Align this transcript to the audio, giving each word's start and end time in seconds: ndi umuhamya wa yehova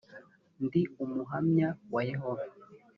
ndi 0.65 0.81
umuhamya 1.03 1.69
wa 1.93 2.01
yehova 2.09 2.45